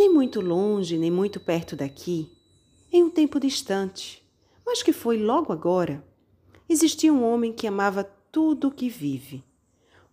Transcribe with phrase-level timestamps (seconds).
[0.00, 2.32] Nem muito longe, nem muito perto daqui,
[2.90, 4.26] em um tempo distante,
[4.64, 6.02] mas que foi logo agora,
[6.66, 9.44] existia um homem que amava tudo o que vive: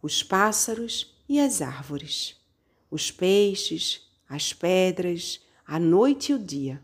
[0.01, 2.35] os pássaros e as árvores,
[2.91, 6.83] os peixes, as pedras, a noite e o dia.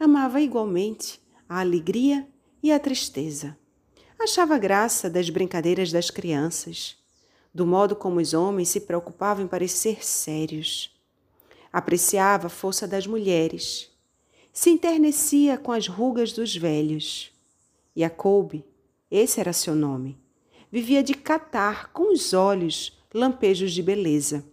[0.00, 2.26] Amava igualmente a alegria
[2.60, 3.56] e a tristeza.
[4.18, 6.96] Achava graça das brincadeiras das crianças,
[7.54, 10.93] do modo como os homens se preocupavam em parecer sérios
[11.74, 13.90] apreciava a força das mulheres,
[14.52, 17.32] se enternecia com as rugas dos velhos.
[17.96, 18.62] Jacob,
[19.10, 20.16] esse era seu nome,
[20.70, 24.44] vivia de catar com os olhos lampejos de beleza.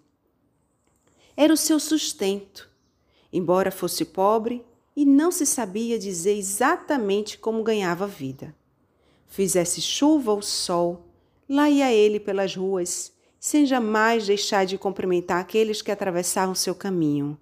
[1.37, 2.67] Era o seu sustento,
[3.31, 8.55] embora fosse pobre e não se sabia dizer exatamente como ganhava vida.
[9.27, 11.05] Fizesse chuva ou sol,
[11.47, 17.35] lá ia ele pelas ruas, sem jamais deixar de cumprimentar aqueles que atravessavam seu caminho.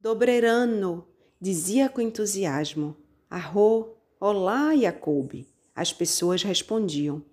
[0.00, 1.04] Dobrerano,
[1.40, 2.96] dizia com entusiasmo.
[3.28, 5.44] Arro, olá, Jacob.
[5.74, 7.24] As pessoas respondiam.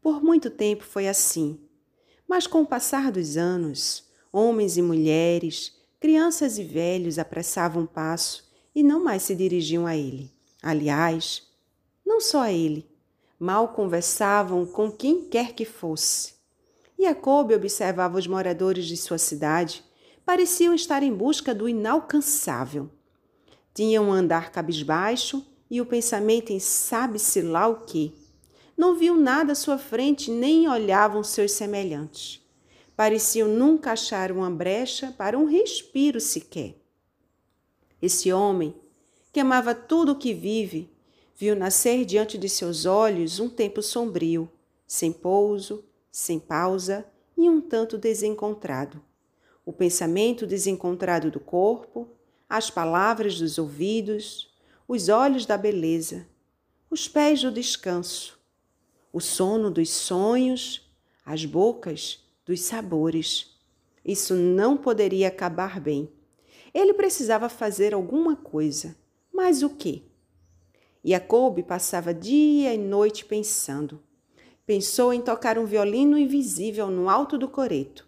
[0.00, 1.60] Por muito tempo foi assim.
[2.26, 8.50] Mas com o passar dos anos, homens e mulheres, crianças e velhos apressavam o passo
[8.74, 10.32] e não mais se dirigiam a ele.
[10.62, 11.46] Aliás,
[12.04, 12.88] não só a ele,
[13.38, 16.35] mal conversavam com quem quer que fosse.
[16.98, 19.84] Jacob observava os moradores de sua cidade.
[20.24, 22.90] Pareciam estar em busca do inalcançável.
[23.74, 28.14] Tinham um andar cabisbaixo e o pensamento em sabe-se lá o que.
[28.76, 32.42] Não viam nada à sua frente nem olhavam seus semelhantes.
[32.96, 36.76] Pareciam nunca achar uma brecha para um respiro sequer.
[38.00, 38.74] Esse homem,
[39.32, 40.90] que amava tudo o que vive,
[41.34, 44.50] viu nascer diante de seus olhos um tempo sombrio,
[44.86, 45.84] sem pouso,
[46.16, 47.06] sem pausa
[47.36, 49.02] e um tanto desencontrado.
[49.66, 52.08] O pensamento desencontrado do corpo,
[52.48, 54.50] as palavras dos ouvidos,
[54.88, 56.26] os olhos da beleza,
[56.88, 58.40] os pés do descanso,
[59.12, 60.90] o sono dos sonhos,
[61.22, 63.54] as bocas dos sabores.
[64.02, 66.10] Isso não poderia acabar bem.
[66.72, 68.96] Ele precisava fazer alguma coisa.
[69.30, 70.04] Mas o quê?
[71.04, 74.02] Jacob passava dia e noite pensando.
[74.66, 78.04] Pensou em tocar um violino invisível no alto do coreto.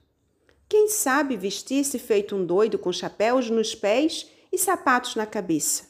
[0.69, 5.87] Quem sabe vestir-se feito um doido com chapéus nos pés e sapatos na cabeça.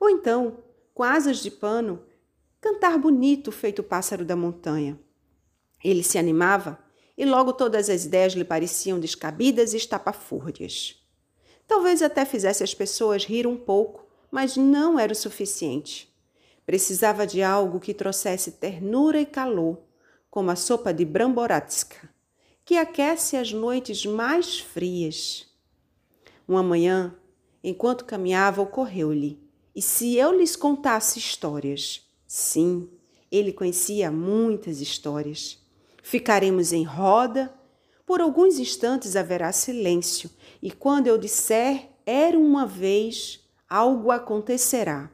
[0.00, 0.64] Ou então,
[0.94, 2.02] com asas de pano,
[2.62, 4.98] cantar bonito feito o pássaro da montanha.
[5.84, 6.78] Ele se animava
[7.16, 10.96] e logo todas as ideias lhe pareciam descabidas e estapafúrdias.
[11.66, 16.07] Talvez até fizesse as pessoas rir um pouco, mas não era o suficiente.
[16.68, 19.78] Precisava de algo que trouxesse ternura e calor,
[20.30, 22.10] como a sopa de bramboratska,
[22.62, 25.46] que aquece as noites mais frias.
[26.46, 27.16] Uma manhã,
[27.64, 29.42] enquanto caminhava, ocorreu-lhe:
[29.74, 32.06] e se eu lhes contasse histórias?
[32.26, 32.90] Sim,
[33.32, 35.58] ele conhecia muitas histórias.
[36.02, 37.50] Ficaremos em roda.
[38.04, 40.30] Por alguns instantes haverá silêncio,
[40.60, 43.40] e quando eu disser era uma vez,
[43.70, 45.10] algo acontecerá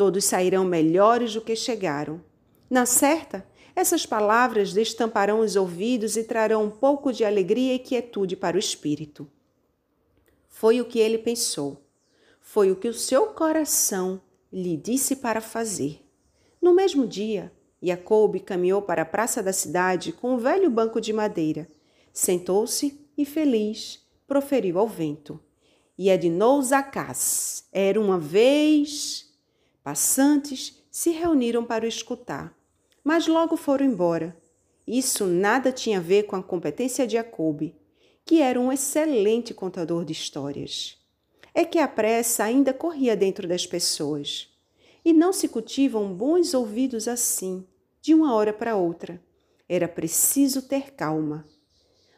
[0.00, 2.22] todos sairão melhores do que chegaram.
[2.70, 3.46] Na certa,
[3.76, 8.58] essas palavras destamparão os ouvidos e trarão um pouco de alegria e quietude para o
[8.58, 9.30] espírito.
[10.48, 11.84] Foi o que ele pensou.
[12.40, 16.02] Foi o que o seu coração lhe disse para fazer.
[16.62, 21.12] No mesmo dia, Jacob caminhou para a praça da cidade com um velho banco de
[21.12, 21.68] madeira.
[22.10, 25.38] Sentou-se e, feliz, proferiu ao vento.
[25.98, 27.68] E de Nousacás.
[27.70, 29.29] Era uma vez
[29.82, 32.54] Passantes se reuniram para o escutar,
[33.02, 34.36] mas logo foram embora.
[34.86, 37.72] Isso nada tinha a ver com a competência de Jacob,
[38.24, 40.98] que era um excelente contador de histórias.
[41.54, 44.48] É que a pressa ainda corria dentro das pessoas.
[45.04, 47.66] E não se cultivam bons ouvidos assim,
[48.02, 49.20] de uma hora para outra.
[49.68, 51.46] Era preciso ter calma.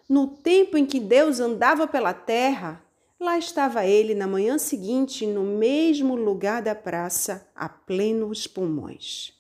[0.08, 2.84] No tempo em que Deus andava pela terra,
[3.22, 9.32] Lá estava ele na manhã seguinte, no mesmo lugar da praça, a plenos pulmões.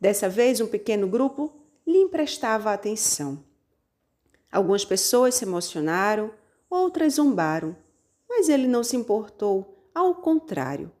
[0.00, 1.52] Dessa vez, um pequeno grupo
[1.84, 3.42] lhe emprestava atenção.
[4.52, 6.30] Algumas pessoas se emocionaram,
[6.70, 7.76] outras zombaram,
[8.28, 10.92] mas ele não se importou, ao contrário.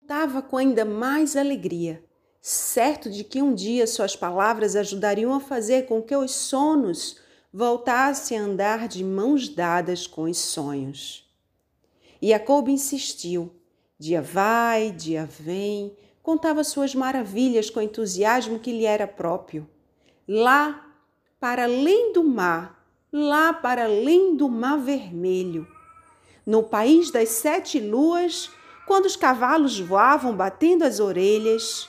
[0.00, 2.04] Contava com ainda mais alegria,
[2.40, 7.20] certo de que um dia suas palavras ajudariam a fazer com que os sonos
[7.56, 11.26] voltassem a andar de mãos dadas com os sonhos.
[12.20, 13.50] E Jacob insistiu.
[13.98, 19.66] Dia vai, dia vem, contava suas maravilhas com entusiasmo que lhe era próprio.
[20.28, 20.86] Lá,
[21.40, 25.66] para além do mar, lá para além do mar vermelho,
[26.44, 28.50] no país das sete luas,
[28.86, 31.88] quando os cavalos voavam batendo as orelhas,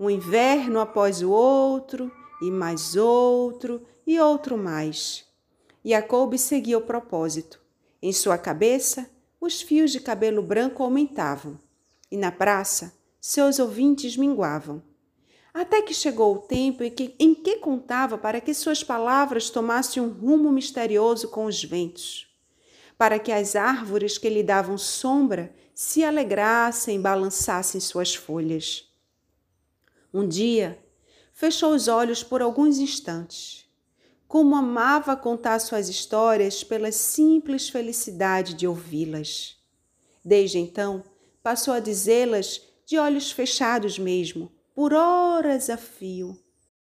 [0.00, 2.10] um inverno após o outro,
[2.40, 5.24] e mais outro, e outro mais.
[5.84, 7.60] Jacob seguia o propósito.
[8.02, 9.10] Em sua cabeça,
[9.40, 11.58] os fios de cabelo branco aumentavam,
[12.10, 14.82] e na praça, seus ouvintes minguavam.
[15.52, 20.02] Até que chegou o tempo em que, em que contava para que suas palavras tomassem
[20.02, 22.28] um rumo misterioso com os ventos,
[22.96, 28.86] para que as árvores que lhe davam sombra se alegrassem e balançassem suas folhas.
[30.12, 30.78] Um dia,
[31.40, 33.64] fechou os olhos por alguns instantes.
[34.28, 39.56] Como amava contar suas histórias pela simples felicidade de ouvi-las.
[40.22, 41.02] Desde então,
[41.42, 46.38] passou a dizê-las de olhos fechados mesmo, por horas a fio.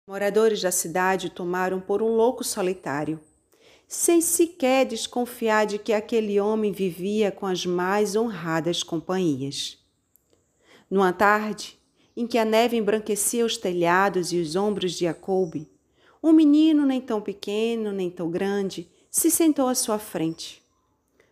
[0.05, 3.19] Moradores da cidade o tomaram por um louco solitário,
[3.87, 9.83] sem sequer desconfiar de que aquele homem vivia com as mais honradas companhias.
[10.87, 11.79] Numa tarde,
[12.15, 15.67] em que a neve embranquecia os telhados e os ombros de Jacob,
[16.23, 20.63] um menino nem tão pequeno nem tão grande se sentou à sua frente.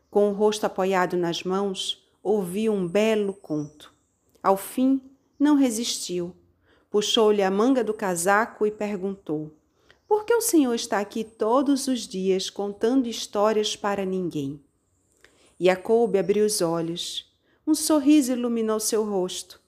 [0.09, 3.94] Com o rosto apoiado nas mãos, ouviu um belo conto.
[4.41, 5.01] Ao fim,
[5.39, 6.35] não resistiu.
[6.89, 9.51] Puxou-lhe a manga do casaco e perguntou:
[10.07, 14.62] Por que o senhor está aqui todos os dias contando histórias para ninguém?
[15.59, 17.33] Jacob abriu os olhos.
[17.65, 19.62] Um sorriso iluminou seu rosto.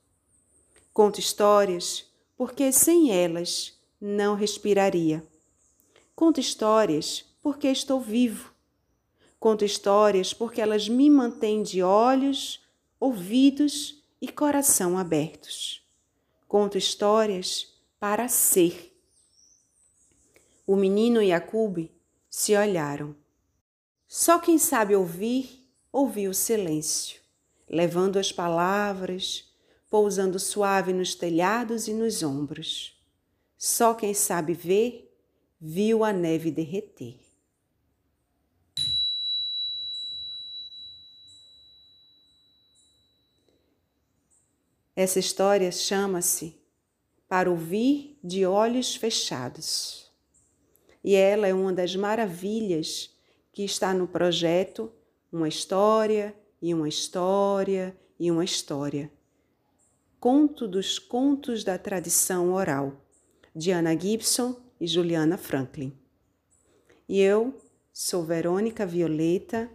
[0.95, 5.21] Conto histórias porque sem elas não respiraria.
[6.15, 8.53] Conto histórias porque estou vivo.
[9.37, 12.65] Conto histórias porque elas me mantêm de olhos,
[12.97, 15.85] ouvidos e coração abertos.
[16.47, 18.97] Conto histórias para ser.
[20.65, 21.91] O menino e a Cube
[22.29, 23.13] se olharam.
[24.07, 27.19] Só quem sabe ouvir, ouviu o silêncio,
[27.67, 29.53] levando as palavras,
[29.89, 32.99] pousando suave nos telhados e nos ombros.
[33.57, 35.15] Só quem sabe ver,
[35.59, 37.19] viu a neve derreter.
[44.95, 46.57] Essa história chama-se
[47.27, 50.09] Para ouvir de olhos fechados.
[51.03, 53.13] E ela é uma das maravilhas
[53.51, 54.91] que está no projeto
[55.31, 59.11] Uma História e uma História e uma História
[60.25, 62.93] Conto dos Contos da Tradição Oral,
[63.55, 65.95] de Ana Gibson e Juliana Franklin.
[67.07, 67.53] E eu
[67.93, 69.69] sou Verônica Violeta